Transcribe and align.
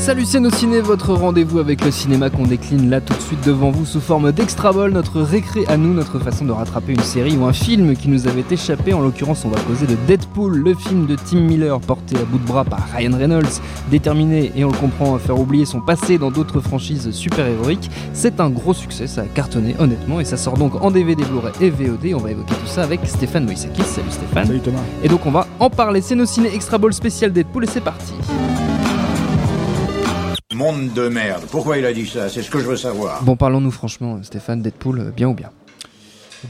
Salut 0.00 0.24
c'est 0.24 0.40
nos 0.40 0.50
ciné, 0.50 0.80
votre 0.80 1.12
rendez-vous 1.12 1.58
avec 1.58 1.84
le 1.84 1.90
cinéma 1.90 2.30
qu'on 2.30 2.44
décline 2.44 2.88
là 2.88 3.02
tout 3.02 3.12
de 3.12 3.20
suite 3.20 3.44
devant 3.44 3.70
vous 3.70 3.84
sous 3.84 4.00
forme 4.00 4.32
d'extra 4.32 4.72
ball, 4.72 4.92
notre 4.92 5.20
récré 5.20 5.66
à 5.68 5.76
nous, 5.76 5.92
notre 5.92 6.18
façon 6.18 6.46
de 6.46 6.52
rattraper 6.52 6.92
une 6.92 7.02
série 7.02 7.36
ou 7.36 7.44
un 7.44 7.52
film 7.52 7.94
qui 7.94 8.08
nous 8.08 8.26
avait 8.26 8.44
échappé. 8.50 8.94
En 8.94 9.02
l'occurrence, 9.02 9.44
on 9.44 9.50
va 9.50 9.60
causer 9.60 9.86
de 9.86 9.96
Deadpool, 10.06 10.56
le 10.56 10.74
film 10.74 11.04
de 11.04 11.16
Tim 11.16 11.40
Miller 11.40 11.78
porté 11.80 12.16
à 12.16 12.24
bout 12.24 12.38
de 12.38 12.46
bras 12.46 12.64
par 12.64 12.80
Ryan 12.96 13.14
Reynolds, 13.14 13.60
déterminé 13.90 14.50
et 14.56 14.64
on 14.64 14.70
le 14.70 14.78
comprend 14.78 15.16
à 15.16 15.18
faire 15.18 15.38
oublier 15.38 15.66
son 15.66 15.82
passé 15.82 16.16
dans 16.16 16.30
d'autres 16.30 16.60
franchises 16.60 17.10
super-héroïques. 17.10 17.90
C'est 18.14 18.40
un 18.40 18.48
gros 18.48 18.72
succès, 18.72 19.06
ça 19.06 19.20
a 19.20 19.26
cartonné 19.26 19.76
honnêtement 19.78 20.18
et 20.18 20.24
ça 20.24 20.38
sort 20.38 20.54
donc 20.54 20.82
en 20.82 20.90
DVD, 20.90 21.22
Blu-ray 21.24 21.52
et 21.60 21.68
VOD. 21.68 22.14
On 22.14 22.22
va 22.22 22.30
évoquer 22.30 22.54
tout 22.54 22.66
ça 22.66 22.84
avec 22.84 23.00
Stéphane 23.04 23.44
Moïsakis. 23.44 23.82
Salut 23.82 24.10
Stéphane. 24.10 24.46
Salut 24.46 24.60
Thomas. 24.60 24.80
Et 25.04 25.08
donc 25.08 25.26
on 25.26 25.30
va 25.30 25.46
en 25.58 25.68
parler. 25.68 26.00
C'est 26.00 26.14
nos 26.14 26.24
ciné 26.24 26.48
extra 26.54 26.78
ball 26.78 26.94
spécial 26.94 27.32
Deadpool 27.32 27.64
et 27.64 27.68
c'est 27.68 27.82
parti. 27.82 28.14
Monde 30.60 30.92
de 30.92 31.08
merde. 31.08 31.44
Pourquoi 31.50 31.78
il 31.78 31.86
a 31.86 31.92
dit 31.94 32.06
ça? 32.06 32.28
C'est 32.28 32.42
ce 32.42 32.50
que 32.50 32.58
je 32.58 32.66
veux 32.66 32.76
savoir. 32.76 33.22
Bon, 33.22 33.34
parlons-nous 33.34 33.70
franchement, 33.70 34.18
Stéphane, 34.22 34.60
Deadpool, 34.60 35.00
euh, 35.00 35.10
bien 35.10 35.28
ou 35.28 35.32
bien? 35.32 35.48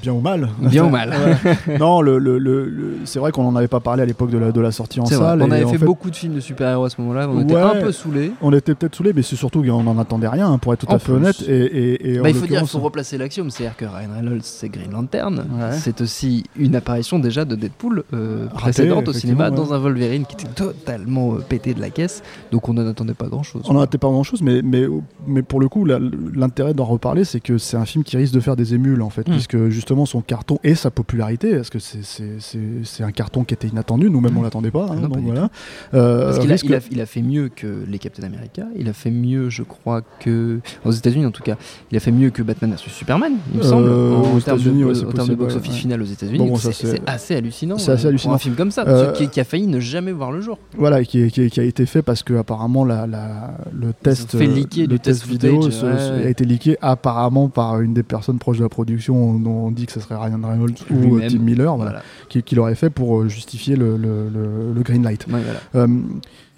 Bien 0.03 0.13
ou 0.13 0.21
mal 0.21 0.49
Bien 0.61 0.85
ou 0.85 0.89
mal. 0.99 1.11
Ouais. 1.11 1.79
Non, 1.79 2.01
le, 2.01 2.19
le- 2.19 2.39
le- 2.39 2.65
le- 2.69 2.95
c'est 3.05 3.19
vrai 3.19 3.33
qu'on 3.33 3.43
n'en 3.45 3.57
avait 3.57 3.69
pas 3.69 3.81
parlé 3.81 4.03
à 4.03 4.07
l'époque 4.07 4.31
de 4.31 4.39
la, 4.39 4.53
de 4.53 4.61
la 4.61 4.71
sortie 4.73 5.01
en 5.01 5.07
salle. 5.07 5.43
On 5.43 5.51
avait 5.51 5.65
en 5.65 5.69
fait, 5.69 5.79
beaucoup 5.85 6.11
de 6.11 6.17
films 6.17 6.35
de 6.35 6.41
super-héros 6.41 6.85
à 6.85 6.91
ce 6.91 7.01
moment-là, 7.01 7.29
on 7.29 7.41
était 7.43 7.55
un 7.57 7.81
peu 7.81 7.93
saoulés. 7.93 8.33
On 8.41 8.53
était 8.53 8.75
peut-être 8.75 8.95
saoulés, 8.95 9.13
mais 9.15 9.23
c'est 9.23 9.37
surtout 9.37 9.63
qu'on 9.63 9.83
n'en 9.83 9.99
attendait 9.99 10.29
rien, 10.29 10.51
hein, 10.51 10.59
pour 10.59 10.73
être 10.73 10.81
tout 10.87 10.93
En 10.93 10.95
à 10.95 10.99
fait 10.99 11.07
plus. 11.07 11.15
honnête. 11.15 11.43
Et, 11.49 11.53
et- 11.55 12.13
et 12.15 12.21
en 12.21 12.23
Bah, 12.23 12.29
il 12.31 12.35
faut 12.35 12.41
dire, 12.41 12.49
il 12.49 12.51
l'occurrence- 12.55 12.73
faut 12.73 12.79
replacer 12.81 13.19
l'axiome, 13.19 13.51
c'est-à-dire 13.51 13.77
que 13.77 13.85
Ryan 13.85 14.11
Reynolds, 14.17 14.41
c'est 14.43 14.69
Green 14.69 14.91
Lantern. 14.93 15.39
Ouais. 15.39 15.73
C'est 15.73 16.01
aussi 16.01 16.45
une 16.57 16.77
apparition 16.77 17.19
déjà 17.19 17.45
de 17.45 17.55
Deadpool 17.57 18.05
euh, 18.15 18.47
Raté, 18.53 18.61
précédente 18.61 19.09
au 19.09 19.13
cinéma 19.13 19.51
dans 19.51 19.73
un 19.75 19.79
Wolverine 19.79 20.25
qui 20.27 20.35
était 20.35 20.53
totalement 20.55 21.35
euh, 21.35 21.39
pété 21.47 21.75
de 21.75 21.81
la 21.81 21.91
caisse, 21.91 22.23
donc 22.53 22.69
on 22.69 22.75
n'en 22.75 22.87
attendait 22.87 23.15
pas 23.15 23.27
grand-chose. 23.27 23.63
On 23.69 23.75
n'en 23.75 23.81
attendait 23.81 23.99
pas 23.99 24.09
grand 24.09 24.23
chose, 24.23 24.43
mais, 24.43 24.63
mais, 24.63 24.87
mais 25.27 25.43
pour 25.43 25.61
le 25.61 25.69
coup, 25.69 25.85
l'intérêt 25.85 26.75
d'en 26.75 26.85
reparler, 26.85 27.25
c'est 27.25 27.41
que 27.41 27.59
c'est 27.59 27.77
un 27.77 27.85
film 27.85 28.05
qui 28.05 28.17
risque 28.17 28.35
de 28.35 28.41
faire 28.41 28.57
des 28.57 28.75
émules, 28.75 29.03
en 29.03 29.11
fait, 29.11 29.27
Mm. 29.29 29.33
puisque 29.33 29.69
justement 29.81 30.07
son 30.07 30.21
carton 30.21 30.59
et 30.63 30.75
sa 30.75 30.91
popularité, 30.91 31.57
parce 31.57 31.71
que 31.71 31.79
c'est- 31.79 33.03
un 33.03 33.13
carton 33.13 33.45
qui 33.45 33.55
était 33.55 33.69
inattendu, 33.69 34.11
nous-mêmes 34.11 34.37
on 34.37 34.43
l'attendait 34.43 34.71
pas, 34.71 34.87
hein. 34.91 34.97
Non, 34.97 35.09
donc 35.09 35.19
voilà. 35.25 35.49
Euh, 35.95 36.27
Parce 36.27 36.39
qu'il 36.39 36.51
a, 36.51 36.55
risque- 36.55 36.67
il 36.67 36.75
a- 36.75 36.81
il 36.93 37.01
a 37.01 37.07
fait 37.07 37.23
mieux 37.23 37.49
que 37.49 37.67
les 37.89 37.99
Captain 37.99 38.23
America, 38.25 38.65
il 38.77 38.89
a 38.89 38.93
fait 38.93 39.11
mieux, 39.11 39.49
je 39.51 39.63
crois, 39.63 40.03
que. 40.21 40.61
aux 40.85 40.91
États-Unis 40.91 41.27
en 41.27 41.31
tout 41.31 41.43
cas, 41.43 41.57
il 41.91 41.97
a 41.97 42.01
fait 42.01 42.13
mieux 42.13 42.31
que 42.31 42.43
Batman 42.43 42.73
vs 42.73 42.91
Superman, 42.91 43.33
il 43.53 43.59
me 43.59 43.65
Euh, 43.65 43.69
semble, 43.69 43.89
en, 43.89 44.35
aux 44.37 44.41
termes 44.41 44.59
de, 44.59 44.63
États-Unis, 44.63 44.85
ouais, 44.85 44.93
de 44.95 45.35
box-office 45.35 45.73
ouais, 45.73 45.79
final 45.79 46.03
aux 46.03 46.05
États-Unis. 46.05 46.39
Bon, 46.39 46.47
bon, 46.49 46.57
c'est 46.57 47.01
assez 47.07 47.35
hallucinant. 47.35 47.79
c'est 47.79 47.93
assez 47.93 48.05
euh, 48.07 48.09
hallucinant. 48.11 48.31
Pour 48.33 48.37
un 48.37 48.39
film 48.39 48.55
comme 48.55 48.71
ça, 48.71 48.85
Euh, 48.87 49.13
qui, 49.13 49.29
qui 49.29 49.41
a 49.41 49.45
failli 49.45 49.67
ne 49.67 49.81
jamais 49.81 50.13
voir 50.13 50.31
le 50.33 50.41
jour. 50.41 50.59
Voilà, 50.77 51.03
qui, 51.05 51.31
qui- 51.31 51.49
qui 51.51 51.61
a 51.61 51.65
été 51.65 51.87
fait 51.87 52.03
parce 52.03 52.23
que 52.23 52.35
apparemment 52.35 52.85
la, 52.85 53.07
la- 53.07 53.55
le 53.73 53.93
test, 53.93 54.35
euh, 54.35 54.39
le 54.41 54.87
du 54.87 55.01
test 55.01 55.27
vidéo 55.27 55.61
a 55.83 56.29
été 56.29 56.45
leaké 56.45 56.77
apparemment 56.83 57.49
par 57.49 57.81
une 57.81 57.95
des 57.95 58.03
personnes 58.03 58.39
proches 58.39 58.59
de 58.59 58.63
la 58.63 58.69
production 58.69 59.39
dont 59.39 59.70
on 59.71 59.73
dit 59.73 59.87
que 59.87 59.93
ce 59.93 60.01
serait 60.01 60.17
Ryan 60.17 60.41
Reynolds 60.43 60.75
ou 60.91 61.17
euh. 61.19 61.29
Tim 61.29 61.39
Miller, 61.39 61.75
voilà, 61.77 61.91
Voilà. 61.93 62.05
qui, 62.29 62.43
qui 62.43 62.55
l'aurait 62.55 62.75
fait 62.75 62.91
pour 62.91 63.21
euh, 63.21 63.29
justifier 63.29 63.77
le, 63.77 63.97
le- 63.97 64.29
le- 64.29 64.73
le 64.75 64.83
green 64.83 65.03
light. 65.03 65.27
Ouais, 65.29 65.41
voilà. 65.41 65.61
Euh, 65.87 66.01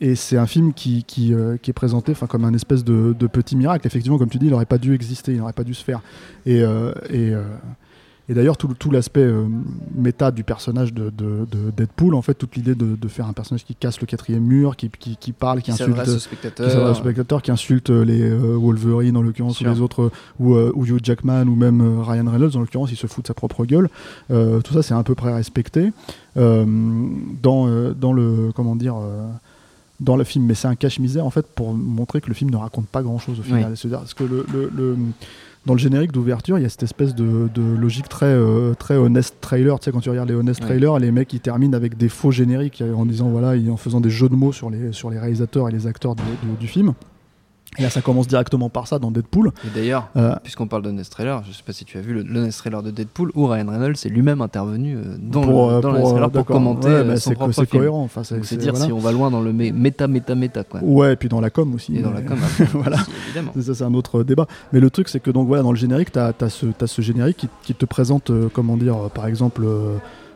et 0.01 0.15
c'est 0.17 0.37
un 0.37 0.47
film 0.47 0.73
qui, 0.73 1.05
qui, 1.05 1.33
qui 1.63 1.71
est 1.71 1.75
présenté 1.75 2.13
comme 2.29 2.45
un 2.45 2.55
espèce 2.55 2.83
de, 2.85 3.15
de 3.17 3.27
petit 3.29 3.55
miracle. 3.55 3.87
Effectivement, 3.87 4.19
comme 4.19 4.31
tu 4.31 4.39
dis, 4.39 4.47
il 4.47 4.51
n'aurait 4.51 4.67
pas 4.67 4.79
dû 4.79 4.95
exister, 4.95 5.33
il 5.33 5.39
n'aurait 5.39 5.53
pas 5.53 5.63
dû 5.65 5.75
se 5.75 5.85
faire. 5.85 6.01
Et, 6.45 6.59
et, 7.11 7.33
et 8.33 8.35
d'ailleurs, 8.35 8.57
tout, 8.57 8.69
tout 8.79 8.91
l'aspect 8.91 9.21
euh, 9.21 9.45
méta 9.95 10.31
du 10.31 10.43
personnage 10.43 10.93
de, 10.95 11.11
de- 11.11 11.47
de 11.51 11.71
Deadpool, 11.77 12.15
en 12.15 12.23
fait, 12.23 12.35
toute 12.35 12.57
l'idée 12.57 12.75
de, 12.75 12.97
de 12.97 13.09
faire 13.09 13.27
un 13.27 13.33
personnage 13.35 13.65
qui 13.65 13.75
casse 13.75 14.01
le 14.01 14.07
quatrième 14.07 14.43
mur, 14.43 14.75
qui, 14.75 14.89
qui, 14.89 15.17
qui 15.17 15.33
parle, 15.33 15.59
qui, 15.59 15.65
Qui 15.67 15.73
insulte. 15.73 15.91
s'adresse 15.97 16.15
aux 16.17 16.95
spectateurs, 16.95 17.43
qui 17.43 17.51
insulte 17.51 17.91
euh, 17.91 18.05
les 18.05 18.23
euh, 18.23 18.57
Wolverine 18.57 19.17
en 19.17 19.23
l'occurrence, 19.23 19.61
ou 19.61 19.65
les 19.65 19.81
autres, 19.81 20.03
euh, 20.05 20.11
ou, 20.41 20.55
euh, 20.55 20.73
ou 20.75 20.85
Hugh 20.87 21.01
Jackman, 21.03 21.47
ou 21.47 21.55
même 21.55 22.01
Ryan 22.01 22.29
Reynolds 22.31 22.57
en 22.57 22.61
l'occurrence, 22.61 22.91
il 22.91 22.97
se 22.97 23.07
fout 23.07 23.23
de 23.23 23.29
sa 23.29 23.35
propre 23.35 23.65
gueule. 23.67 23.89
Tout 24.29 24.73
ça, 24.73 24.83
c'est 24.83 24.95
à 24.95 25.03
peu 25.03 25.15
près 25.15 25.33
respecté 25.35 25.93
dans, 26.37 27.93
dans 27.95 28.13
le 28.13 28.51
comment 28.55 28.77
dire. 28.77 28.95
dans 30.01 30.17
le 30.17 30.25
film, 30.25 30.47
mais 30.47 30.55
c'est 30.55 30.69
un 30.69 30.75
cache-misère 30.75 31.25
en 31.27 31.31
fait 31.31 31.47
pour 31.47 31.75
montrer 31.75 32.21
que 32.21 32.29
le 32.29 32.35
film 32.35 32.51
ne 32.51 32.57
raconte 32.57 32.87
pas 32.89 33.03
grand-chose 33.03 33.39
au 33.41 33.43
final. 33.43 33.71
Oui. 33.71 33.77
C'est-à-dire 33.77 34.03
que 34.17 34.25
le, 34.25 34.45
le- 34.53 34.71
le- 34.75 34.97
dans 35.67 35.75
le 35.75 35.79
générique 35.79 36.13
d'ouverture, 36.13 36.59
il 36.59 36.63
y 36.63 36.65
a 36.65 36.69
cette 36.69 36.83
espèce 36.83 37.15
de, 37.15 37.49
de 37.55 37.63
logique 37.63 38.09
très 38.09 38.27
euh, 38.27 38.75
très 38.75 38.97
honest 38.97 39.37
trailer. 39.41 39.79
Tu 39.79 39.85
sais, 39.85 39.93
quand 39.93 40.01
tu 40.01 40.11
regardes 40.11 40.29
les 40.29 40.35
honest 40.35 40.61
trailers, 40.61 40.99
les 40.99 41.13
mecs 41.13 41.33
ils 41.33 41.41
terminent 41.41 41.77
avec 41.77 41.97
des 41.97 42.09
faux 42.09 42.31
génériques 42.33 42.83
en 42.97 43.07
disant 43.07 43.29
voilà, 43.29 43.55
en 43.71 43.77
faisant 43.77 44.01
des 44.01 44.11
jeux 44.11 44.29
de 44.29 44.35
mots 44.35 44.53
sur 44.53 44.71
les 44.71 44.93
sur 44.93 45.09
les 45.11 45.19
réalisateurs 45.19 45.69
et 45.69 45.73
les 45.73 45.87
acteurs 45.87 46.15
du, 46.17 46.23
du- 46.43 46.57
du 46.59 46.67
film. 46.67 46.95
Et 47.79 47.83
là, 47.83 47.89
ça 47.89 48.03
commence 48.03 48.29
directement 48.29 48.69
par 48.69 48.87
ça 48.87 48.99
dans 48.99 49.11
Deadpool. 49.11 49.51
Et 49.65 49.69
d'ailleurs, 49.75 50.09
Euh, 50.17 50.35
puisqu'on 50.43 50.67
parle 50.67 50.83
d'Honest 50.83 51.11
Trailer, 51.11 51.43
je 51.49 51.53
sais 51.53 51.63
pas 51.67 51.73
si 51.73 51.87
tu 51.87 51.97
as 51.97 52.03
vu 52.03 52.13
le 52.13 52.23
l'Honest 52.23 52.59
Trailer 52.59 52.83
de 52.83 52.91
Deadpool 52.91 53.31
où 53.35 53.47
Ryan 53.47 53.67
Reynolds 53.71 53.95
est 54.05 54.09
lui-même 54.11 54.43
intervenu 54.43 54.97
euh, 54.97 55.17
dans 55.19 55.41
pour, 55.41 55.71
le 55.71 55.77
euh, 55.77 55.81
dans 55.81 55.89
pour, 55.89 55.91
l'Honest 55.93 56.07
euh, 56.07 56.11
Trailer 56.13 56.31
pour 56.31 56.45
commenter 56.45 56.89
Ouais, 56.89 56.95
euh, 56.95 57.05
bah, 57.05 57.17
son 57.17 57.31
c'est 57.31 57.35
propre 57.37 57.53
c'est 57.53 57.67
cohérent. 57.67 58.03
Enfin, 58.03 58.25
c'est 58.25 58.57
dire 58.59 58.73
voilà. 58.73 58.87
si 58.87 58.93
on 58.93 58.99
va 58.99 59.13
loin 59.13 59.31
dans 59.31 59.41
le 59.41 59.53
mé- 59.55 59.73
méta 59.73 60.07
méta 60.07 60.35
méta 60.35 60.65
quoi. 60.65 60.81
Ouais, 60.83 61.15
et 61.15 61.17
puis 61.17 61.31
dans 61.31 61.41
la 61.41 61.49
com 61.49 61.75
aussi. 61.75 61.97
Et 61.97 62.03
dans 62.03 62.11
la 62.13 62.21
com, 62.21 62.37
hein, 62.61 62.65
Voilà. 62.75 62.97
aussi, 62.97 63.11
évidemment. 63.29 63.53
Ça, 63.59 63.75
c'est 63.75 63.85
un 63.85 63.95
autre 63.95 64.23
débat. 64.23 64.47
Mais 64.75 64.81
le 64.81 64.91
truc, 64.91 65.09
c'est 65.09 65.21
que 65.21 65.31
donc 65.31 65.47
voilà, 65.49 65.63
dans 65.63 65.73
le 65.73 65.79
générique, 65.79 66.13
tu 66.13 66.19
as, 66.19 66.35
ce, 66.51 66.67
t'as 66.67 66.87
ce 66.87 67.01
générique 67.01 67.39
qui, 67.39 67.49
qui 67.63 67.75
te 67.75 67.87
présente, 67.87 68.29
euh, 68.31 68.49
comment 68.53 68.77
dire, 68.77 68.97
euh, 68.97 69.09
par 69.09 69.27
exemple, 69.27 69.65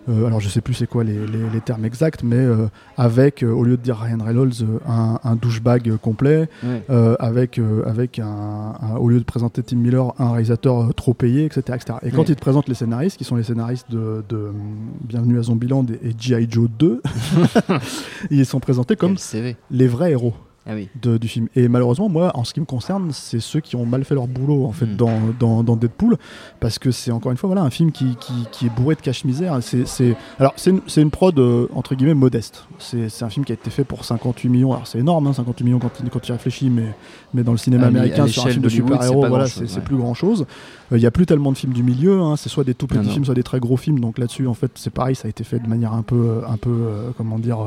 euh, 0.09 0.27
alors 0.27 0.41
je 0.41 0.49
sais 0.49 0.61
plus 0.61 0.75
c'est 0.75 0.87
quoi 0.87 1.05
les, 1.05 1.15
les- 1.27 1.51
les 1.53 1.61
termes 1.61 1.85
exacts, 1.85 2.23
mais 2.23 2.37
euh, 2.37 2.67
avec, 2.97 3.43
euh, 3.43 3.51
au 3.51 3.65
lieu 3.65 3.77
de 3.77 3.83
dire 3.83 3.99
Ryan 3.99 4.19
Reynolds, 4.25 4.53
un, 4.89 5.19
un 5.25 5.37
douchebag 5.37 5.97
complet, 5.97 6.49
Ouais. 6.65 6.83
avec, 7.19 7.61
avec 7.87 8.19
un, 8.19 8.27
un- 8.81 8.97
au 8.97 9.09
lieu 9.09 9.19
de 9.19 9.25
présenter 9.25 9.63
Tim 9.63 9.77
Miller, 9.77 10.13
un 10.19 10.31
réalisateur 10.33 10.95
trop 10.95 11.15
payé, 11.15 11.45
etc. 11.45 11.63
etc. 11.75 11.99
Et 12.03 12.11
quand 12.11 12.29
il 12.29 12.37
te 12.37 12.41
présente 12.41 12.69
les 12.69 12.75
scénaristes, 12.75 13.17
qui 13.17 13.25
sont 13.25 13.37
les 13.37 13.43
scénaristes 13.43 13.91
de, 13.91 14.25
de, 14.29 14.37
euh, 14.37 14.53
Bienvenue 15.05 15.39
à 15.39 15.43
Zombieland 15.43 15.85
et, 16.03 16.09
et 16.09 16.15
G.I. 16.19 16.47
Joe 16.51 16.69
2, 16.79 17.03
ils 18.31 18.47
sont 18.47 18.61
présentés 18.61 18.97
comme 18.97 19.17
les 19.71 19.87
vrais 19.89 20.13
héros 20.13 20.35
Ah 20.69 20.73
oui. 20.75 20.89
de- 21.01 21.17
du 21.17 21.29
film. 21.29 21.49
Et 21.55 21.69
malheureusement, 21.69 22.09
moi, 22.09 22.33
en 22.35 22.43
ce 22.45 22.53
qui 22.53 22.61
me 22.61 22.65
concerne, 22.67 23.11
c'est 23.13 23.39
ceux 23.41 23.61
qui 23.61 23.77
ont 23.77 23.87
mal 23.87 24.05
fait 24.05 24.15
leur 24.15 24.27
boulot 24.27 24.65
en 24.65 24.73
fait 24.73 24.87
Mm. 24.87 24.97
dans, 24.97 25.21
dans, 25.39 25.63
dans 25.63 25.77
Deadpool, 25.77 26.17
parce 26.61 26.79
que 26.81 26.91
c'est 26.91 27.13
encore 27.13 27.31
une 27.31 27.39
fois 27.39 27.47
voilà 27.49 27.63
un 27.63 27.71
film 27.71 27.93
qui, 27.93 28.17
qui, 28.17 28.33
qui 28.51 28.67
est 28.67 28.71
bourré 28.77 28.95
de 28.97 29.01
cache-misère. 29.01 29.57
C'est, 29.61 29.87
c'est- 29.87 30.17
alors 30.41 30.53
c'est 30.57 30.71
une, 30.71 30.81
c'est 30.89 31.03
une 31.03 31.11
prod 31.11 31.39
euh, 31.39 31.69
entre 31.75 31.95
guillemets 31.95 32.15
modeste. 32.15 32.67
C'est, 32.79 33.09
c'est 33.09 33.25
un 33.25 33.31
film 33.31 33.45
qui 33.45 33.53
a 33.53 33.55
été 33.55 33.71
fait 33.71 33.85
pour 33.85 34.05
58 34.05 34.49
millions. 34.49 34.73
Alors 34.73 34.87
c'est 34.87 34.99
énorme, 34.99 35.27
hein, 35.29 35.33
58 35.33 35.65
millions 35.65 35.79
quand, 35.79 35.91
quand 36.13 36.21
tu 36.21 36.31
y 36.31 36.33
réfléchis, 36.33 36.69
mais, 36.69 36.95
mais 37.33 37.43
dans 37.45 37.53
le 37.53 37.59
cinéma 37.59 37.89
l'é- 37.91 37.99
américain 37.99 38.27
sur 38.27 38.45
un 38.47 38.51
film 38.51 38.63
de 38.63 38.69
super-héros, 38.69 39.27
voilà, 39.29 39.47
c'est, 39.47 39.69
c'est 39.69 39.77
ouais. 39.77 39.83
plus 39.85 39.97
grand 39.97 40.15
chose. 40.15 40.47
Il 40.91 40.99
n'y 40.99 41.07
a 41.07 41.11
plus 41.11 41.27
tellement 41.27 41.53
de 41.53 41.57
films 41.59 41.73
du 41.73 41.83
milieu. 41.83 42.21
hein, 42.23 42.35
c'est 42.37 42.49
soit 42.49 42.65
des 42.65 42.75
tout 42.75 42.87
petits 42.87 42.99
Non, 42.99 43.05
non. 43.05 43.11
films, 43.13 43.25
soit 43.25 43.35
des 43.35 43.43
très 43.43 43.61
gros 43.61 43.77
films. 43.77 44.01
Donc 44.01 44.19
là-dessus, 44.19 44.47
en 44.47 44.55
fait, 44.55 44.71
c'est 44.75 44.91
pareil. 44.93 45.15
Ça 45.15 45.27
a 45.27 45.29
été 45.29 45.45
fait 45.45 45.59
de 45.61 45.69
manière 45.69 45.93
un 45.93 46.03
peu, 46.03 46.17
euh, 46.17 46.41
un 46.49 46.57
peu, 46.57 46.71
euh, 46.71 47.11
comment 47.17 47.39
dire. 47.39 47.59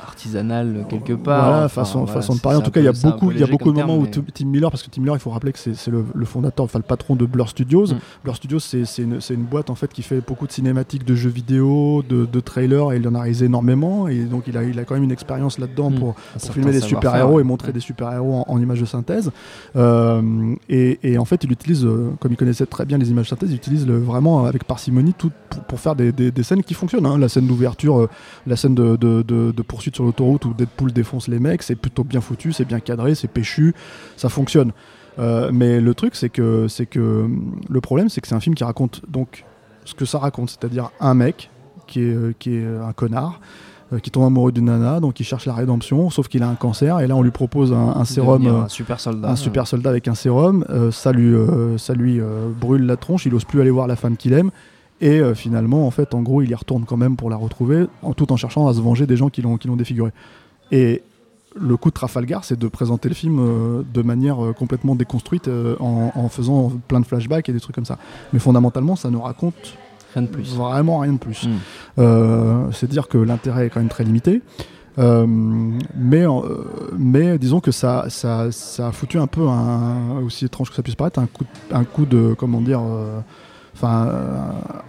Euh, 0.00 0.06
Artisanal 0.06 0.86
quelque 0.88 1.12
part. 1.12 1.44
voilà, 1.50 1.64
Enfin, 1.66 1.84
façon, 1.84 2.04
voilà, 2.04 2.20
de 2.26 2.40
parler. 2.40 2.58
En 2.58 2.62
tout 2.62 2.70
cas, 2.70 2.80
il 2.80 2.84
y 2.84 2.88
a 2.88 2.92
beaucoup, 2.92 3.30
il 3.32 3.38
y 3.38 3.42
a 3.42 3.46
beaucoup 3.46 3.72
de 3.72 3.78
moments 3.78 3.96
où 3.98 4.06
Tim 4.06 4.46
Miller, 4.46 4.70
parce 4.70 4.82
que 4.82 4.90
Tim 4.90 5.00
Miller, 5.02 5.16
il 5.16 5.20
faut 5.20 5.30
rappeler 5.30 5.52
que 5.52 5.58
c'est 5.58 5.90
le, 5.90 6.04
le 6.14 6.24
fondateur, 6.24 6.64
enfin 6.64 6.78
le 6.78 6.84
patron 6.84 7.16
de 7.16 7.26
Blur 7.26 7.48
Studios. 7.48 7.86
Mm. 7.86 7.98
Blur 8.24 8.36
Studios, 8.36 8.58
c'est 8.60 8.82
une, 8.98 9.18
une 9.30 9.42
boîte 9.44 9.70
en 9.70 9.74
fait 9.74 9.92
qui 9.92 10.02
fait 10.02 10.20
beaucoup 10.26 10.46
de 10.46 10.52
cinématiques, 10.52 11.04
de 11.04 11.14
jeux 11.14 11.30
vidéo, 11.30 12.02
de, 12.08 12.26
de 12.26 12.40
trailers, 12.40 12.92
et 12.92 12.96
il 12.96 13.06
en 13.08 13.14
a 13.14 13.20
réalisé 13.20 13.46
énormément. 13.46 14.08
Et 14.08 14.20
donc, 14.24 14.44
il 14.46 14.56
a, 14.56 14.64
il 14.64 14.78
a 14.78 14.84
quand 14.84 14.94
même 14.94 15.04
une 15.04 15.12
expérience 15.12 15.58
là-dedans 15.58 15.90
Mm. 15.90 15.94
pour, 15.98 16.14
filmer 16.52 16.72
des 16.72 16.80
super-héros 16.80 17.38
et 17.40 17.42
montrer 17.44 17.68
Ouais. 17.68 17.72
des 17.72 17.80
super-héros 17.80 18.44
en, 18.48 18.52
en 18.54 18.60
images 18.60 18.80
de 18.80 18.84
synthèse. 18.86 19.30
Euh, 19.76 20.54
et, 20.68 20.98
et 21.02 21.18
en 21.18 21.24
fait, 21.24 21.44
il 21.44 21.52
utilise, 21.52 21.84
euh, 21.84 22.10
comme 22.20 22.32
il 22.32 22.36
connaissait 22.36 22.66
très 22.66 22.84
bien 22.84 22.98
les 22.98 23.10
images 23.10 23.26
de 23.26 23.28
synthèse, 23.30 23.50
il 23.50 23.56
utilise 23.56 23.86
le, 23.86 23.98
vraiment 23.98 24.44
avec 24.46 24.64
parcimonie 24.64 25.14
tout 25.14 25.30
pour, 25.50 25.62
pour 25.64 25.80
faire 25.80 25.94
des, 25.94 26.12
des- 26.12 26.30
des 26.30 26.42
scènes 26.42 26.62
qui 26.62 26.74
fonctionnent. 26.74 27.06
hein. 27.06 27.18
La 27.18 27.28
scène 27.28 27.46
d'ouverture, 27.46 28.00
euh, 28.00 28.08
la 28.46 28.56
scène 28.56 28.74
de, 28.74 28.96
de, 28.96 29.22
de, 29.22 29.52
de 29.52 29.62
poursuite 29.62 29.85
sur 29.94 30.04
l'autoroute 30.04 30.44
où 30.44 30.54
Deadpool 30.54 30.92
défonce 30.92 31.28
les 31.28 31.38
mecs, 31.38 31.62
c'est 31.62 31.76
plutôt 31.76 32.02
bien 32.02 32.20
foutu, 32.20 32.52
c'est 32.52 32.64
bien 32.64 32.80
cadré, 32.80 33.14
c'est 33.14 33.28
péchu, 33.28 33.74
ça 34.16 34.28
fonctionne. 34.28 34.72
Euh, 35.18 35.50
mais 35.52 35.80
le 35.80 35.94
truc, 35.94 36.16
c'est 36.16 36.28
que, 36.28 36.66
c'est 36.68 36.86
que 36.86 37.28
le 37.68 37.80
problème, 37.80 38.08
c'est 38.08 38.20
que 38.20 38.28
c'est 38.28 38.34
un 38.34 38.40
film 38.40 38.54
qui 38.54 38.64
raconte 38.64 39.02
donc 39.08 39.44
ce 39.84 39.94
que 39.94 40.04
ça 40.04 40.18
raconte, 40.18 40.50
c'est-à-dire 40.50 40.90
un 41.00 41.14
mec 41.14 41.50
qui 41.86 42.00
est, 42.00 42.14
euh, 42.14 42.34
qui 42.38 42.56
est 42.56 42.66
un 42.66 42.92
connard, 42.92 43.40
euh, 43.92 44.00
qui 44.00 44.10
tombe 44.10 44.24
amoureux 44.24 44.50
d'une 44.50 44.64
nana, 44.64 44.98
donc 44.98 45.20
il 45.20 45.24
cherche 45.24 45.46
la 45.46 45.54
rédemption, 45.54 46.10
sauf 46.10 46.26
qu'il 46.26 46.42
a 46.42 46.48
un 46.48 46.56
cancer, 46.56 46.98
et 46.98 47.06
là 47.06 47.14
on 47.14 47.22
lui 47.22 47.30
propose 47.30 47.72
un, 47.72 47.94
un 47.94 48.04
sérum, 48.04 48.44
euh, 48.44 48.62
un 48.62 48.68
super 48.68 48.98
soldat. 48.98 49.30
un 49.30 49.36
super 49.36 49.68
soldat 49.68 49.90
avec 49.90 50.08
un 50.08 50.16
sérum, 50.16 50.64
euh, 50.70 50.90
ça 50.90 51.12
lui, 51.12 51.32
euh, 51.32 51.78
ça 51.78 51.94
lui 51.94 52.20
euh, 52.20 52.48
brûle 52.60 52.84
la 52.84 52.96
tronche, 52.96 53.26
il 53.26 53.34
ose 53.34 53.44
plus 53.44 53.60
aller 53.60 53.70
voir 53.70 53.86
la 53.86 53.94
femme 53.94 54.16
qu'il 54.16 54.32
aime, 54.32 54.50
et 55.00 55.20
euh, 55.20 55.34
finalement, 55.34 55.86
en 55.86 55.90
fait, 55.90 56.14
en 56.14 56.22
gros, 56.22 56.42
il 56.42 56.50
y 56.50 56.54
retourne 56.54 56.84
quand 56.84 56.96
même 56.96 57.16
pour 57.16 57.30
la 57.30 57.36
retrouver, 57.36 57.86
en, 58.02 58.12
tout 58.12 58.32
en 58.32 58.36
cherchant 58.36 58.66
à 58.68 58.74
se 58.74 58.80
venger 58.80 59.06
des 59.06 59.16
gens 59.16 59.28
qui 59.28 59.42
l'ont 59.42 59.56
qui 59.56 59.68
l'ont 59.68 59.76
défiguré. 59.76 60.10
Et 60.72 61.02
le 61.54 61.76
coup 61.76 61.88
de 61.90 61.94
Trafalgar, 61.94 62.44
c'est 62.44 62.58
de 62.58 62.68
présenter 62.68 63.08
le 63.08 63.14
film 63.14 63.38
euh, 63.40 63.82
de 63.94 64.02
manière 64.02 64.44
euh, 64.44 64.52
complètement 64.52 64.94
déconstruite, 64.94 65.48
en, 65.80 66.12
en 66.14 66.28
faisant 66.28 66.72
plein 66.88 67.00
de 67.00 67.06
flashbacks 67.06 67.48
et 67.48 67.52
des 67.52 67.60
trucs 67.60 67.74
comme 67.74 67.84
ça. 67.86 67.98
Mais 68.32 68.38
fondamentalement, 68.38 68.96
ça 68.96 69.10
ne 69.10 69.16
raconte 69.16 69.76
Rien 70.14 70.22
de 70.22 70.28
plus. 70.28 70.54
vraiment 70.54 71.00
rien 71.00 71.12
de 71.12 71.18
plus. 71.18 71.46
Mm. 71.46 71.50
Euh, 71.98 72.70
c'est 72.72 72.88
dire 72.88 73.06
que 73.08 73.18
l'intérêt 73.18 73.66
est 73.66 73.70
quand 73.70 73.80
même 73.80 73.88
très 73.90 74.04
limité. 74.04 74.40
Euh, 74.98 75.26
mais, 75.26 76.26
euh, 76.26 76.40
mais 76.98 77.36
disons 77.38 77.60
que 77.60 77.70
ça, 77.70 78.06
ça, 78.08 78.50
ça 78.50 78.88
a 78.88 78.92
foutu 78.92 79.18
un 79.18 79.26
peu 79.26 79.46
un, 79.46 80.20
aussi 80.24 80.46
étrange 80.46 80.70
que 80.70 80.76
ça 80.76 80.82
puisse 80.82 80.94
paraître, 80.94 81.18
un 81.18 81.26
coup, 81.26 81.44
de- 81.44 81.74
un 81.74 81.84
coup 81.84 82.06
de 82.06 82.34
comment 82.38 82.62
dire, 82.62 82.80
euh, 82.82 83.20
enfin, 83.76 84.08
euh, 84.08 84.48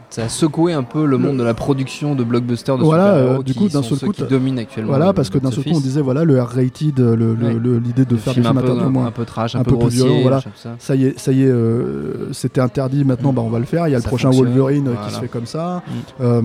Ça 0.09 0.23
a 0.23 0.29
secoué 0.29 0.73
un 0.73 0.83
peu 0.83 1.05
le 1.05 1.17
monde 1.17 1.37
de 1.37 1.43
la 1.43 1.53
production 1.53 2.15
de 2.15 2.23
blockbusters 2.23 2.77
de 2.77 2.83
Voilà, 2.83 3.13
euh, 3.15 3.43
du 3.43 3.53
qui 3.53 3.59
coup, 3.59 3.67
d'un 3.67 3.81
sont 3.83 3.89
seul 3.89 3.97
ceux 3.99 4.07
coup, 4.07 4.13
qui 4.13 4.21
t'as- 4.21 4.27
dominent 4.27 4.59
actuellement. 4.59 4.89
voilà, 4.89 5.13
parce 5.13 5.29
que 5.29 5.37
d'un 5.37 5.51
seul 5.51 5.63
coup 5.65 5.71
on 5.75 5.79
disait 5.79 6.01
voilà 6.01 6.23
le 6.23 6.41
R-rated, 6.41 6.97
le- 6.99 7.33
l'idée 7.79 8.05
de 8.05 8.15
faire 8.15 8.33
des 8.33 8.41
film 8.41 8.53
films 8.53 8.57
un 8.57 8.61
peu, 8.61 8.99
un, 8.99 9.11
peu 9.11 9.25
trash, 9.25 9.55
un, 9.55 9.63
peu, 9.63 9.77
plus 9.77 10.01
voilà. 10.21 10.41
ça. 10.79 10.95
Y 10.95 11.05
est, 11.05 11.19
ça 11.19 11.31
y 11.31 11.43
est, 11.43 11.47
euh, 11.47 12.31
c'était 12.33 12.61
interdit. 12.61 13.03
Maintenant, 13.03 13.33
bah, 13.33 13.41
on 13.45 13.49
va 13.49 13.59
le 13.59 13.65
faire. 13.65 13.87
Il 13.87 13.91
y 13.91 13.95
a 13.95 13.97
le 13.97 14.03
prochain 14.03 14.29
Wolverine 14.31 14.87
euh, 14.87 14.93
qui 15.07 15.13
se 15.13 15.19
fait 15.19 15.27
comme 15.27 15.45
ça. 15.45 15.83
Mm. 15.87 15.91
Euh, 16.23 16.41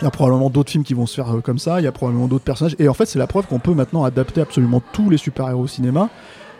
il 0.00 0.04
y 0.04 0.08
a 0.08 0.10
probablement 0.10 0.50
d'autres 0.50 0.70
films 0.70 0.82
qui 0.82 0.94
vont 0.94 1.06
se 1.06 1.14
faire 1.14 1.36
euh, 1.36 1.40
comme 1.40 1.58
ça. 1.58 1.80
Il 1.80 1.84
y 1.84 1.86
a 1.86 1.92
probablement 1.92 2.26
d'autres 2.26 2.42
personnages. 2.44 2.74
Et 2.78 2.88
en 2.88 2.94
fait, 2.94 3.06
c'est 3.06 3.18
la 3.20 3.26
preuve 3.28 3.46
qu'on 3.46 3.60
peut 3.60 3.74
maintenant 3.74 4.02
adapter 4.04 4.40
absolument 4.40 4.82
tous 4.92 5.10
les 5.10 5.16
super-héros 5.16 5.62
au 5.62 5.66
cinéma. 5.68 6.08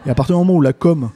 Et 0.06 0.10
à 0.10 0.14
partir 0.14 0.36
du 0.36 0.40
moment 0.44 0.54
où 0.58 0.60
la 0.60 0.72
com 0.72 1.10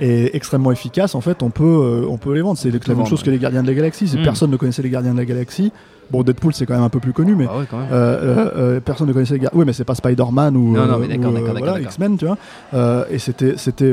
est 0.00 0.34
extrêmement 0.34 0.72
efficace, 0.72 1.14
en 1.14 1.20
fait, 1.20 1.42
on 1.42 1.50
peut, 1.50 1.64
euh, 1.64 2.06
on 2.08 2.18
peut 2.18 2.34
les 2.34 2.42
vendre. 2.42 2.58
C'est 2.58 2.70
la 2.88 2.94
même 2.94 3.06
chose 3.06 3.22
que 3.22 3.30
les 3.30 3.38
Gardiens 3.38 3.62
de 3.62 3.68
la 3.68 3.74
Galaxie. 3.74 4.08
Si 4.08 4.18
Mm. 4.18 4.22
Personne 4.22 4.50
ne 4.50 4.56
connaissait 4.56 4.82
les 4.82 4.90
Gardiens 4.90 5.12
de 5.12 5.18
la 5.18 5.24
Galaxie. 5.24 5.72
Bon, 6.10 6.22
Deadpool, 6.22 6.54
c'est 6.54 6.66
quand 6.66 6.74
même 6.74 6.82
un 6.84 6.88
peu 6.88 7.00
plus 7.00 7.12
connu, 7.12 7.34
mais. 7.34 7.46
Ouais, 7.46 7.64
quand 7.70 7.78
même. 7.78 7.88
Euh, 7.90 7.94
euh, 7.94 8.50
euh, 8.76 8.80
personne 8.80 9.08
ne 9.08 9.12
connaissait 9.12 9.34
les 9.34 9.40
gars. 9.40 9.50
Oui, 9.52 9.64
mais 9.66 9.72
c'est 9.72 9.84
pas 9.84 9.94
Spider-Man 9.94 10.56
ou, 10.56 10.72
Non, 10.72 10.86
non, 10.86 10.98
mais 10.98 11.16
ou, 11.18 11.30
voilà, 11.58 11.80
X-Men, 11.80 12.16
tu 12.16 12.26
vois. 12.26 12.38
Euh, 12.74 13.04
et 13.10 13.18
c'était, 13.18 13.54
c'était. 13.56 13.92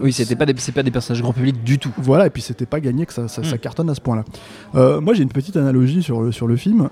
oui, 0.00 0.12
c'était 0.12 0.36
pas 0.36 0.46
des, 0.46 0.54
c'est 0.58 0.72
pas 0.72 0.82
des 0.82 0.90
personnages 0.90 1.22
grand 1.22 1.32
public 1.32 1.62
du 1.64 1.78
tout. 1.78 1.90
Voilà, 1.98 2.26
et 2.26 2.30
puis 2.30 2.42
c'était 2.42 2.66
pas 2.66 2.80
gagné 2.80 3.06
que 3.06 3.12
ça, 3.12 3.28
ça, 3.28 3.42
ça 3.42 3.56
Mm. 3.56 3.58
cartonne 3.58 3.90
à 3.90 3.94
ce 3.94 4.00
point-là. 4.00 4.24
Moi, 5.00 5.14
j'ai 5.14 5.22
une 5.22 5.28
petite 5.28 5.56
analogie 5.56 6.02
sur 6.02 6.22
le, 6.22 6.32
sur 6.32 6.46
le 6.46 6.56
film. 6.56 6.88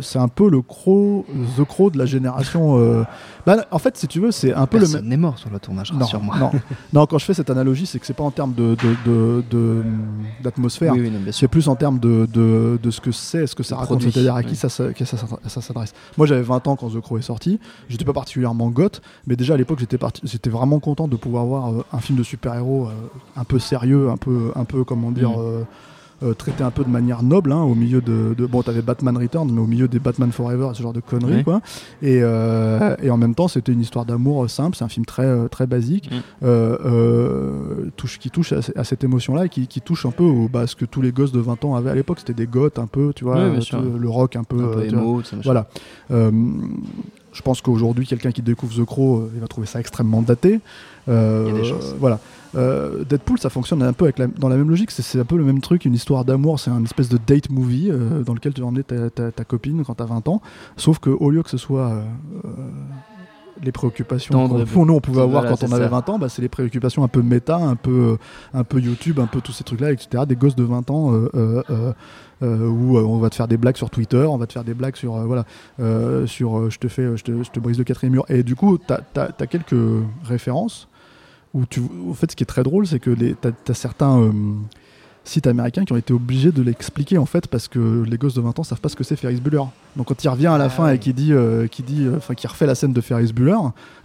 C'est 0.00 0.18
un 0.18 0.28
peu 0.28 0.48
le 0.50 0.62
croc, 0.62 1.24
The 1.56 1.64
Crow 1.64 1.90
de 1.90 1.98
la 1.98 2.06
génération. 2.06 3.04
bah, 3.46 3.56
en 3.70 3.78
fait, 3.78 3.96
si 3.96 4.06
tu 4.08 4.20
veux, 4.20 4.30
c'est 4.30 4.52
un 4.52 4.66
peu 4.66 4.78
le 4.78 4.86
même. 4.88 5.04
N'est 5.06 5.16
mort 5.16 5.38
sur 5.38 5.50
le 5.50 5.58
tournage, 5.58 5.92
Non, 5.92 6.00
rassure-moi. 6.00 6.36
non, 6.38 6.50
non, 6.92 7.06
quand 7.06 7.18
je 7.18 7.24
fais 7.24 7.34
cette 7.34 7.50
analogie, 7.50 7.86
c'est 7.86 7.98
que 7.98 8.06
c'est 8.06 8.12
pas 8.16 8.24
en 8.24 8.30
termes 8.30 8.52
de, 8.54 8.74
de, 8.74 8.96
de- 9.06 9.44
de- 9.50 9.82
d'atmosphère. 10.42 10.92
Oui, 10.94 11.00
oui. 11.02 11.32
C'est 11.32 11.48
plus 11.48 11.68
en 11.68 11.76
termes 11.76 11.98
de, 11.98 12.26
de 12.32 12.78
ce 12.98 13.00
que 13.00 13.12
c'est, 13.12 13.46
ce 13.46 13.54
que 13.54 13.62
ça 13.62 13.76
Le 13.76 13.80
raconte, 13.80 14.02
c'est-à-dire 14.02 14.34
à 14.34 14.42
qui 14.42 14.56
ça, 14.56 14.68
s'adresse. 14.68 15.94
Moi 16.16 16.26
j'avais 16.26 16.42
20 16.42 16.68
ans 16.68 16.76
quand 16.76 16.90
The 16.90 17.00
Crow 17.00 17.18
est 17.18 17.22
sorti, 17.22 17.58
j'étais 17.88 18.04
pas 18.04 18.12
particulièrement 18.12 18.68
goth, 18.68 19.00
mais 19.26 19.36
déjà 19.36 19.54
à 19.54 19.56
l'époque 19.56 19.78
j'étais, 19.78 20.50
vraiment 20.50 20.80
content 20.80 21.08
de 21.08 21.16
pouvoir 21.16 21.44
voir 21.44 21.72
euh, 21.72 21.84
un 21.92 22.00
film 22.00 22.18
de 22.18 22.22
super-héros 22.22 22.88
euh, 22.88 22.92
un 23.36 23.44
peu 23.44 23.58
sérieux, 23.58 24.10
un 24.10 24.16
peu, 24.16 24.52
un 24.54 24.64
peu 24.64 24.84
comment 24.84 25.10
dire, 25.10 25.30
Mm. 25.30 25.64
Euh, 26.22 26.34
traité 26.34 26.64
un 26.64 26.70
peu 26.70 26.82
de 26.84 26.88
manière 26.90 27.22
noble, 27.22 27.52
hein, 27.52 27.62
au 27.62 27.74
milieu 27.74 28.00
de, 28.00 28.34
de- 28.36 28.46
Bon, 28.46 28.62
t'avais 28.62 28.82
Batman 28.82 29.16
Returns, 29.16 29.50
mais 29.52 29.60
au 29.60 29.66
milieu 29.66 29.88
des 29.88 29.98
Batman 29.98 30.32
Forever, 30.32 30.70
ce 30.74 30.82
genre 30.82 30.92
de 30.92 31.00
conneries, 31.00 31.44
quoi. 31.44 31.60
Et, 32.02 32.20
euh, 32.22 32.96
et 33.02 33.10
en 33.10 33.16
même 33.16 33.34
temps, 33.34 33.48
c'était 33.48 33.72
une 33.72 33.80
histoire 33.80 34.04
d'amour 34.04 34.44
euh, 34.44 34.48
simple, 34.48 34.76
c'est 34.76 34.84
un 34.84 34.88
film 34.88 35.06
très, 35.06 35.48
très 35.48 35.66
basique, 35.66 36.10
Mm. 36.10 36.16
euh, 36.44 37.90
touche, 37.96 38.18
qui 38.18 38.30
touche 38.30 38.52
à, 38.52 38.60
à 38.76 38.84
cette 38.84 39.04
émotion-là 39.04 39.46
et 39.46 39.48
qui, 39.48 39.66
qui 39.66 39.80
touche 39.80 40.06
un 40.06 40.10
peu 40.10 40.24
au, 40.24 40.48
bah, 40.48 40.66
ce 40.66 40.74
que 40.76 40.84
tous 40.84 41.02
les 41.02 41.12
gosses 41.12 41.32
de 41.32 41.40
20 41.40 41.64
ans 41.64 41.74
avaient 41.74 41.90
à 41.90 41.94
l'époque. 41.94 42.18
C'était 42.20 42.34
des 42.34 42.46
goths 42.46 42.78
un 42.78 42.86
peu, 42.86 43.12
tu 43.14 43.24
vois, 43.24 43.36
tu- 43.78 43.98
le 43.98 44.08
rock 44.08 44.36
un 44.36 44.44
peu. 44.44 44.56
Un 44.56 44.68
peu 44.68 44.74
vois. 44.74 44.84
émo, 44.86 45.16
machin. 45.16 45.38
Voilà. 45.44 45.66
Je 47.32 47.42
pense 47.42 47.60
qu'aujourd'hui, 47.60 48.06
quelqu'un 48.06 48.32
qui 48.32 48.42
découvre 48.42 48.74
The 48.74 48.84
Crow, 48.84 49.18
euh, 49.18 49.30
il 49.34 49.40
va 49.40 49.46
trouver 49.48 49.66
ça 49.66 49.78
extrêmement 49.80 50.22
daté. 50.22 50.60
Euh, 51.08 51.44
Il 51.48 51.54
y 51.54 51.58
a 51.58 51.60
des 51.62 51.68
chances. 51.68 51.94
Voilà. 52.00 52.18
Euh, 52.56 53.04
Deadpool, 53.04 53.38
ça 53.38 53.50
fonctionne 53.50 53.82
un 53.82 53.92
peu 53.92 54.06
avec 54.06 54.18
la- 54.18 54.26
dans 54.26 54.48
la 54.48 54.56
même 54.56 54.70
logique. 54.70 54.90
C'est- 54.90 55.20
un 55.20 55.24
peu 55.24 55.36
le 55.36 55.44
même 55.44 55.60
truc, 55.60 55.84
une 55.84 55.94
histoire 55.94 56.24
d'amour. 56.24 56.58
C'est 56.58 56.70
un 56.70 56.82
espèce 56.84 57.08
de 57.10 57.18
date 57.26 57.50
movie 57.50 57.90
euh, 57.90 58.22
dans 58.24 58.32
lequel 58.34 58.54
tu 58.54 58.62
vas 58.62 58.66
emmener 58.66 58.82
ta, 58.84 59.10
ta- 59.10 59.30
ta 59.30 59.44
copine 59.44 59.84
quand 59.84 59.94
t'as 59.94 60.06
20 60.06 60.26
ans. 60.28 60.40
Sauf 60.78 60.98
que 60.98 61.10
au 61.10 61.30
lieu 61.30 61.42
que 61.42 61.50
ce 61.50 61.58
soit 61.58 62.02
les 63.62 63.72
préoccupations 63.72 64.48
qu'on 64.48 64.58
nous 64.86 64.94
on 64.94 65.00
pouvait 65.00 65.22
avoir 65.22 65.46
quand 65.46 65.62
on 65.62 65.72
avait 65.72 65.84
ça. 65.84 65.90
20 65.90 66.08
ans, 66.08 66.18
bah, 66.18 66.28
c'est 66.28 66.42
les 66.42 66.48
préoccupations 66.48 67.04
un 67.04 67.08
peu 67.08 67.22
méta, 67.22 67.56
un 67.56 67.76
peu, 67.76 68.18
un 68.54 68.64
peu 68.64 68.80
YouTube, 68.80 69.18
un 69.20 69.26
peu 69.26 69.40
tous 69.40 69.52
ces 69.52 69.64
trucs-là, 69.64 69.92
etc. 69.92 70.24
Des 70.26 70.36
gosses 70.36 70.56
de 70.56 70.64
20 70.64 70.90
ans 70.90 71.12
euh, 71.12 71.30
euh, 71.34 71.62
euh, 71.70 71.92
euh, 72.42 72.68
où 72.68 72.96
euh, 72.96 73.02
on 73.02 73.18
va 73.18 73.30
te 73.30 73.34
faire 73.34 73.48
des 73.48 73.56
blagues 73.56 73.76
sur 73.76 73.90
Twitter, 73.90 74.24
on 74.24 74.36
va 74.36 74.46
te 74.46 74.52
faire 74.52 74.64
des 74.64 74.74
blagues 74.74 74.96
sur, 74.96 75.16
euh, 75.16 75.24
voilà, 75.24 75.44
euh, 75.80 76.26
sur 76.26 76.58
euh, 76.58 76.70
je 76.70 76.78
te 76.78 76.88
fais, 76.88 77.16
je 77.16 77.24
te, 77.24 77.42
je 77.42 77.50
te 77.50 77.58
brise 77.60 77.78
le 77.78 77.84
quatrième 77.84 78.12
mur. 78.12 78.24
Et 78.28 78.42
du 78.42 78.54
coup, 78.54 78.78
tu 78.78 78.92
as, 78.92 79.46
quelques 79.46 79.74
références 80.24 80.88
où 81.54 81.64
tu, 81.66 81.82
en 82.08 82.14
fait, 82.14 82.30
ce 82.30 82.36
qui 82.36 82.44
est 82.44 82.46
très 82.46 82.62
drôle, 82.62 82.86
c'est 82.86 83.00
que 83.00 83.10
tu 83.10 83.36
as, 83.44 83.74
certains 83.74 84.20
euh, 84.20 84.32
sites 85.28 85.46
américains 85.46 85.84
qui 85.84 85.92
ont 85.92 85.96
été 85.96 86.12
obligés 86.12 86.52
de 86.52 86.62
l'expliquer 86.62 87.18
en 87.18 87.26
fait 87.26 87.46
parce 87.48 87.68
que 87.68 88.02
les 88.08 88.16
gosses 88.16 88.34
de 88.34 88.40
20 88.40 88.58
ans 88.58 88.62
savent 88.62 88.80
pas 88.80 88.88
ce 88.88 88.96
que 88.96 89.04
c'est 89.04 89.16
Ferris 89.16 89.40
Bueller. 89.40 89.62
Donc 89.96 90.06
quand 90.06 90.22
il 90.24 90.28
revient 90.28 90.46
à 90.46 90.58
la 90.58 90.64
Ah 90.64 90.68
fin 90.70 90.90
et 90.90 90.98
qui 90.98 91.12
dit, 91.12 91.32
euh, 91.32 91.66
qui 91.66 91.82
dit, 91.82 92.04
euh, 92.04 92.16
enfin 92.16 92.34
qui 92.34 92.46
refait 92.46 92.66
la 92.66 92.74
scène 92.74 92.92
de 92.92 93.00
Ferris 93.00 93.32
Bueller, 93.32 93.56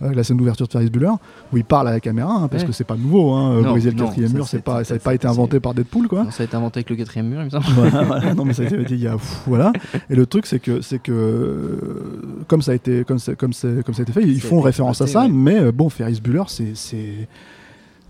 euh, 0.02 0.14
la 0.14 0.24
scène 0.24 0.38
d'ouverture 0.38 0.66
de 0.68 0.72
Ferris 0.72 0.90
Bueller, 0.90 1.12
où 1.52 1.58
il 1.58 1.64
parle 1.64 1.88
à 1.88 1.92
la 1.92 2.00
caméra, 2.00 2.32
hein, 2.34 2.48
parce 2.48 2.64
Ouais. 2.64 2.68
que 2.68 2.74
c'est 2.74 2.84
pas 2.84 2.96
nouveau, 2.98 3.32
hein, 3.32 3.62
Non, 3.62 3.72
briser 3.72 3.92
le 3.92 3.98
quatrième 3.98 4.34
mur, 4.34 4.48
c'est 4.48 4.62
pas, 4.64 4.84
ça, 4.84 4.96
n'a 4.96 5.00
pas 5.00 5.14
été 5.14 5.28
inventé 5.28 5.60
par 5.60 5.74
Deadpool 5.74 6.08
quoi. 6.08 6.24
Non, 6.24 6.32
ça 6.32 6.44
a 6.44 6.46
été 6.46 6.56
inventé 6.56 6.80
avec 6.80 6.90
le 6.90 6.96
quatrième 6.98 7.28
mur, 7.30 7.40
il 7.42 7.46
me 7.46 7.50
semble. 7.50 7.66
Voilà, 7.76 8.04
voilà. 8.04 8.34
non 8.34 8.44
mais 8.46 8.54
ça 8.54 8.64
a 8.64 8.66
été 8.66 8.78
dit 8.84 8.94
il 8.96 9.02
y 9.02 9.08
a 9.08 9.14
pff, 9.14 9.44
voilà 9.48 9.72
et 10.10 10.16
le 10.16 10.26
truc 10.26 10.46
c'est 10.46 10.60
que 10.60 10.82
c'est 10.82 11.00
que 11.00 11.12
euh, 11.12 12.44
comme 12.48 12.62
ça 12.62 12.72
a 12.72 12.76
été 12.76 13.04
comme 13.06 13.20
c'est 13.20 13.36
comme 13.36 13.54
c'est 13.54 13.84
comme 13.86 13.94
ça 13.96 14.02
a 14.02 14.04
été 14.04 14.12
fait 14.14 14.24
ils 14.24 14.42
font 14.42 14.62
référence 14.62 15.02
à 15.02 15.08
ça 15.08 15.22
ouais. 15.24 15.30
mais 15.30 15.72
bon 15.72 15.90
Ferris 15.90 16.20
Bueller 16.24 16.44
c'est 16.48 16.72
c'est 16.76 17.28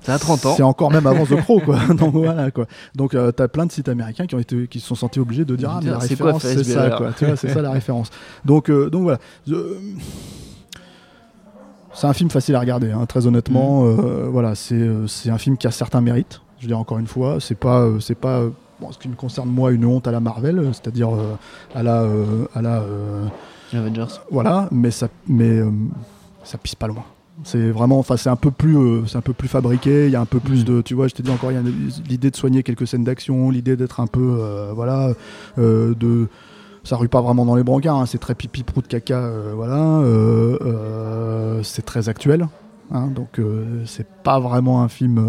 Ça 0.04 0.14
a 0.16 0.20
30 0.20 0.46
ans. 0.46 0.54
c'est 0.56 0.64
encore 0.64 0.92
même 0.92 1.08
avant 1.08 1.26
The 1.26 1.38
Crow 1.42 1.60
quoi. 1.62 1.80
Donc 1.98 2.14
voilà 2.14 2.52
quoi. 2.52 2.66
Donc 2.96 3.14
euh, 3.16 3.32
t'as 3.32 3.48
plein 3.48 3.66
de 3.66 3.72
sites 3.72 3.88
américains 3.90 4.26
qui 4.28 4.36
ont 4.36 4.40
été 4.40 4.68
qui 4.68 4.80
se 4.80 4.88
sont 4.88 4.96
sentis 4.96 5.20
obligés 5.20 5.46
de 5.46 5.56
dire 5.56 5.72
ah 5.72 5.80
mais 5.84 5.92
la 5.92 5.98
référence 5.98 6.42
c'est 6.44 6.64
ça 6.64 6.82
Bueller 6.82 6.96
quoi. 6.98 7.12
Tu 7.18 7.26
vois 7.26 7.36
c'est 7.36 7.50
ça 7.50 7.62
la 7.62 7.72
référence. 7.72 8.10
Donc 8.46 8.70
euh, 8.70 8.90
donc 8.90 9.04
voilà. 9.04 9.20
Je- 9.48 9.78
c'est 11.94 12.08
un 12.08 12.14
film 12.14 12.30
facile 12.30 12.56
à 12.56 12.60
regarder 12.60 12.92
hein, 12.92 13.06
très 13.06 13.28
honnêtement. 13.28 13.84
Mm. 13.84 14.00
euh, 14.00 14.28
voilà 14.30 14.56
c'est 14.56 14.76
euh, 14.76 15.06
un 15.28 15.38
film 15.38 15.58
qui 15.58 15.68
a 15.68 15.72
certains 15.72 16.02
mérites 16.02 16.42
je 16.60 16.64
veux 16.64 16.68
dire 16.70 16.80
encore 16.80 16.98
une 17.00 17.08
fois. 17.08 17.38
C'est 17.40 17.56
pas 17.56 17.82
euh, 17.82 18.00
c'est 18.00 18.16
pas 18.16 18.40
euh, 18.40 18.50
bon, 18.80 18.92
ce 18.92 18.98
qui 18.98 19.08
me 19.10 19.16
concerne 19.16 19.50
moi 19.50 19.72
une 19.72 19.86
honte 19.86 20.08
à 20.08 20.12
la 20.12 20.20
Marvel 20.20 20.60
euh, 20.60 20.72
c'est-à-dire 20.74 21.14
euh, 21.14 21.36
à 21.76 21.84
la 21.84 22.02
euh, 22.02 22.46
à 22.56 22.62
la 22.62 22.82
euh, 22.82 23.26
Avengers. 23.74 24.06
voilà 24.32 24.68
mais 24.72 24.92
ça 24.92 25.08
mais 25.28 25.50
euh, 25.60 25.70
ça 26.44 26.58
pisse 26.58 26.76
pas 26.76 26.88
loin 26.88 27.04
c'est 27.44 27.72
vraiment 27.72 28.00
enfin 28.00 28.16
c'est 28.18 28.30
un 28.30 28.36
peu 28.36 28.52
plus 28.52 28.78
euh, 28.78 29.06
c'est 29.08 29.18
un 29.18 29.22
peu 29.22 29.34
plus 29.34 29.48
fabriqué 29.48 30.06
il 30.06 30.12
y 30.12 30.16
a 30.16 30.22
un 30.22 30.26
peu 30.26 30.40
plus 30.40 30.62
Mm. 30.62 30.66
de 30.66 30.82
tu 30.82 30.94
vois 30.94 31.08
je 31.08 31.14
t'ai 31.16 31.24
dit 31.24 31.32
encore 31.32 31.52
il 31.52 31.56
y 31.56 31.58
a 31.58 31.64
l'idée 32.08 32.30
de 32.30 32.36
soigner 32.36 32.64
quelques 32.64 32.88
scènes 32.88 33.04
d'action 33.04 33.50
l'idée 33.50 33.76
d'être 33.76 34.00
un 34.00 34.08
peu 34.08 34.38
euh, 34.40 34.72
voilà 34.74 35.14
euh, 35.58 35.96
de 35.96 36.28
ça 36.84 36.96
rue 36.98 37.08
pas 37.08 37.22
vraiment 37.22 37.46
dans 37.46 37.56
les 37.56 37.64
brancards 37.64 37.98
hein, 37.98 38.06
c'est 38.06 38.20
très 38.20 38.36
pipi 38.36 38.64
prout 38.64 38.88
caca 38.88 39.30
voilà 39.56 40.02
c'est 41.64 41.86
très 41.86 42.10
actuel 42.10 42.48
hein, 42.92 43.08
donc 43.08 43.40
c'est 43.86 44.08
pas 44.24 44.40
vraiment 44.40 44.84
un 44.84 44.90
film 44.90 45.24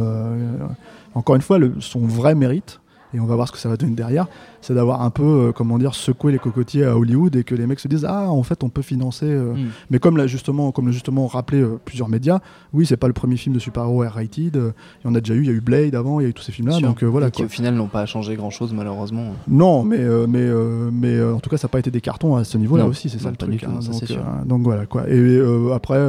encore 1.15 1.37
une 1.37 1.43
fois 1.43 1.59
le, 1.59 1.75
son 1.81 2.01
vrai 2.01 2.35
mérite 2.35 2.81
et 3.15 3.21
on 3.21 3.27
va 3.27 3.35
voir 3.37 3.47
ce 3.49 3.53
que 3.53 3.59
ça 3.59 3.69
va 3.69 3.77
donner 3.77 3.95
derrière, 3.95 4.27
c'est 4.61 4.75
d'avoir 4.75 5.03
un 5.03 5.11
peu, 5.11 5.23
euh, 5.23 5.53
comment 5.53 5.79
dire, 5.79 5.95
secoué 5.95 6.33
les 6.33 6.39
cocotiers 6.39 6.85
à 6.85 6.97
Hollywood 6.99 7.37
et 7.37 7.45
que 7.45 7.55
les 7.55 7.67
mecs 7.67 7.81
se 7.81 7.89
disent 7.89 8.05
ah 8.09 8.31
en 8.31 8.43
fait 8.43 8.63
on 8.65 8.69
peut 8.69 8.83
financer. 8.83 9.27
euh, 9.27 9.55
Mm. 9.55 9.69
Mais 9.91 9.99
comme 9.99 10.27
justement, 10.27 10.73
comme 10.73 10.91
justement 10.91 11.27
rappelé 11.27 11.61
euh, 11.61 11.79
plusieurs 11.85 12.09
médias, 12.09 12.41
oui 12.73 12.87
c'est 12.87 12.97
pas 12.97 13.07
le 13.07 13.13
premier 13.13 13.37
film 13.37 13.55
de 13.55 13.61
super-héros 13.61 14.03
R-rated. 14.05 14.57
Il 15.05 15.07
y 15.07 15.11
en 15.11 15.15
a 15.15 15.21
déjà 15.21 15.35
eu, 15.35 15.41
il 15.43 15.47
y 15.47 15.51
a 15.51 15.53
eu 15.53 15.61
Blade 15.61 15.95
avant, 15.95 16.19
il 16.21 16.25
y 16.25 16.27
a 16.27 16.29
eu 16.31 16.35
tous 16.35 16.43
ces 16.43 16.53
films-là, 16.53 16.75
Sûr. 16.79 16.89
donc 16.89 17.03
voilà. 17.05 17.29
Et 17.29 17.31
qui 17.31 17.45
au 17.45 17.49
final 17.49 17.75
n'ont 17.75 17.87
pas 17.89 18.05
changé 18.07 18.35
grand 18.37 18.51
chose 18.51 18.73
malheureusement. 18.73 19.35
Non, 19.49 19.85
mais 19.85 20.01
mais 20.27 20.49
mais 20.93 21.23
en 21.23 21.39
tout 21.41 21.51
cas 21.51 21.57
ça 21.57 21.67
n'a 21.69 21.71
pas 21.71 21.79
été 21.79 21.91
des 21.91 22.01
cartons 22.01 22.37
à 22.37 22.45
ce 22.45 22.59
niveau-là 22.59 22.85
Non, 22.85 22.89
aussi, 22.91 23.09
c'est 23.09 23.21
ça 23.21 23.31
le 23.31 23.37
truc. 23.37 23.61
tout, 23.61 23.67
hein, 23.67 23.79
donc, 23.81 24.49
donc 24.49 24.63
voilà 24.63 24.87
quoi. 24.87 25.09
Et 25.09 25.41
après. 25.73 26.01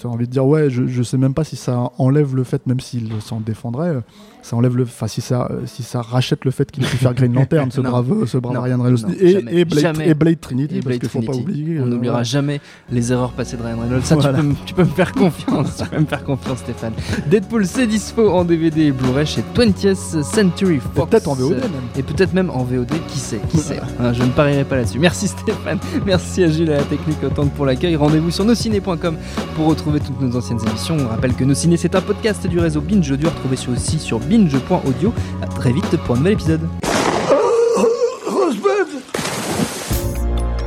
T'as 0.00 0.08
envie 0.08 0.26
de 0.26 0.32
dire 0.32 0.46
ouais, 0.46 0.70
je, 0.70 0.86
je 0.86 1.02
sais 1.02 1.18
même 1.18 1.34
pas 1.34 1.44
si 1.44 1.56
ça 1.56 1.90
enlève 1.98 2.34
le 2.34 2.44
fait, 2.44 2.66
même 2.66 2.80
s'il 2.80 3.10
s'en 3.20 3.40
défendrait, 3.40 3.88
euh, 3.88 4.00
ça 4.42 4.56
enlève 4.56 4.76
le, 4.76 4.84
enfin 4.84 5.06
si 5.06 5.20
ça, 5.20 5.48
euh, 5.50 5.60
si 5.66 5.82
ça 5.82 6.00
rachète 6.00 6.44
le 6.46 6.50
fait 6.50 6.70
qu'il 6.70 6.82
ait 6.82 6.86
pu 6.86 6.96
faire 6.96 7.12
Green 7.14 7.34
Lantern, 7.34 7.70
ce 7.70 7.80
Non. 7.82 7.90
brave, 7.90 8.24
ce 8.26 8.38
brave 8.38 8.54
Non. 8.54 8.62
Ryan 8.62 8.82
Reynolds, 8.82 9.02
Non, 9.06 9.14
et, 9.20 9.60
et 9.60 9.64
Blade, 9.66 10.00
et 10.04 10.14
Blade 10.14 10.40
Trinity, 10.40 10.76
Et 10.76 10.78
parce 10.80 10.86
Blade 10.86 11.00
qu'il 11.00 11.08
faut 11.10 11.20
pas 11.20 11.36
oublier. 11.36 11.78
On 11.80 11.84
euh, 11.84 11.86
n'oubliera 11.90 12.22
jamais 12.22 12.60
les 12.90 13.12
erreurs 13.12 13.32
passées 13.32 13.56
de 13.58 13.62
Ryan 13.62 13.78
Reynolds. 13.80 14.02
Ça, 14.04 14.14
Voilà. 14.16 14.38
tu, 14.38 14.42
peux, 14.42 14.48
me- 14.48 14.54
tu 14.66 14.74
peux 14.74 14.82
me 14.84 14.88
faire 14.88 15.12
confiance. 15.12 15.76
tu 15.76 15.88
peux 15.88 16.00
me 16.00 16.06
faire 16.06 16.24
confiance, 16.24 16.58
Stéphane. 16.60 16.92
Deadpool, 17.30 17.66
c'est 17.66 17.86
dispo 17.86 18.30
en 18.30 18.44
DVD 18.44 18.84
et 18.86 18.92
Blu-ray 18.92 19.26
chez 19.26 19.42
20th 19.54 20.22
Century 20.22 20.78
Fox. 20.78 21.10
Peut-être 21.10 21.28
en 21.28 21.34
VOD 21.34 21.50
même. 21.56 21.70
Et 21.96 22.02
peut-être 22.02 22.32
même 22.32 22.48
en 22.50 22.64
VOD, 22.64 22.88
qui 23.08 23.18
sait, 23.18 23.40
qui 23.50 23.58
sait. 23.58 23.80
Hein, 24.00 24.12
je 24.14 24.22
ne 24.22 24.30
parierai 24.30 24.64
pas 24.64 24.76
là-dessus. 24.76 24.98
Merci 24.98 25.28
Stéphane, 25.28 25.78
merci 26.06 26.42
à 26.44 26.48
Gilles 26.50 26.70
à 26.72 26.76
la 26.78 26.84
technique 26.84 27.18
autant 27.24 27.46
pour 27.46 27.66
l'accueil. 27.66 27.94
Rendez-vous 27.96 28.30
sur 28.30 28.44
nosciné.com 28.46 29.16
pour 29.56 29.66
retrouver 29.66 29.89
toutes 29.98 30.20
nos 30.20 30.36
anciennes 30.36 30.60
émissions. 30.68 30.96
On 31.00 31.08
rappelle 31.08 31.34
que 31.34 31.44
Nos 31.44 31.54
Ciné 31.54 31.76
c'est 31.76 31.94
un 31.94 32.00
podcast 32.00 32.46
du 32.46 32.58
réseau 32.58 32.80
Binge 32.80 33.10
Audio, 33.10 33.28
retrouvé 33.28 33.56
aussi 33.72 33.98
sur 33.98 34.20
binge.audio. 34.20 35.12
À 35.42 35.46
très 35.46 35.72
vite 35.72 35.96
pour 36.04 36.14
un 36.14 36.18
nouvel 36.18 36.34
épisode. 36.34 36.68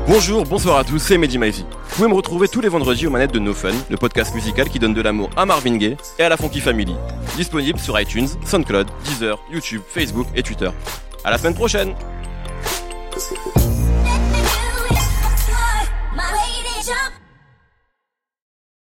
Bonjour, 0.05 0.43
bonsoir 0.43 0.77
à 0.77 0.83
tous, 0.83 0.99
c'est 0.99 1.17
Mehdi 1.17 1.37
Maizy. 1.37 1.65
Vous 1.71 1.95
pouvez 1.95 2.07
me 2.09 2.13
retrouver 2.13 2.47
tous 2.47 2.59
les 2.59 2.69
vendredis 2.69 3.07
aux 3.07 3.09
manettes 3.09 3.31
de 3.31 3.39
No 3.39 3.53
Fun, 3.53 3.71
le 3.89 3.97
podcast 3.97 4.35
musical 4.35 4.69
qui 4.69 4.77
donne 4.77 4.93
de 4.93 5.01
l'amour 5.01 5.29
à 5.37 5.45
Marvin 5.45 5.77
Gaye 5.77 5.95
et 6.19 6.23
à 6.23 6.29
la 6.29 6.37
Funky 6.37 6.59
Family. 6.59 6.93
Disponible 7.37 7.79
sur 7.79 7.99
iTunes, 7.99 8.27
SoundCloud, 8.45 8.87
Deezer, 9.05 9.39
YouTube, 9.51 9.81
Facebook 9.87 10.27
et 10.35 10.43
Twitter. 10.43 10.69
À 11.23 11.31
la 11.31 11.37
semaine 11.37 11.55
prochaine 11.55 11.93